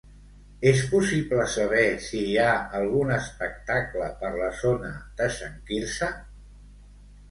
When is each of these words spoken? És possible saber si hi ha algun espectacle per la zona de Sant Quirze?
És 0.69 0.79
possible 0.93 1.45
saber 1.57 1.83
si 2.07 2.23
hi 2.31 2.33
ha 2.45 2.49
algun 2.81 3.15
espectacle 3.19 4.11
per 4.25 4.35
la 4.43 4.51
zona 4.67 4.93
de 5.23 5.33
Sant 5.41 5.65
Quirze? 5.73 6.15